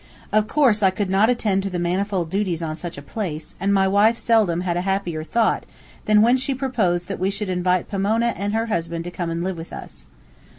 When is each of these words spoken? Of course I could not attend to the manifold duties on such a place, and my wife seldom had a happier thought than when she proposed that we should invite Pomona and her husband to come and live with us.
Of 0.33 0.47
course 0.47 0.81
I 0.81 0.89
could 0.89 1.11
not 1.11 1.29
attend 1.29 1.61
to 1.61 1.69
the 1.69 1.77
manifold 1.77 2.31
duties 2.31 2.63
on 2.63 2.75
such 2.75 2.97
a 2.97 3.03
place, 3.03 3.53
and 3.59 3.71
my 3.71 3.87
wife 3.87 4.17
seldom 4.17 4.61
had 4.61 4.75
a 4.75 4.81
happier 4.81 5.23
thought 5.23 5.63
than 6.05 6.23
when 6.23 6.37
she 6.37 6.55
proposed 6.55 7.07
that 7.07 7.19
we 7.19 7.29
should 7.29 7.49
invite 7.51 7.87
Pomona 7.87 8.33
and 8.35 8.51
her 8.55 8.65
husband 8.65 9.03
to 9.03 9.11
come 9.11 9.29
and 9.29 9.43
live 9.43 9.57
with 9.57 9.71
us. 9.71 10.07